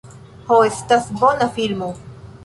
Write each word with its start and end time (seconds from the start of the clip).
Ho, 0.45 0.55
estas 0.69 1.11
bona 1.23 1.49
filmo. 1.59 1.91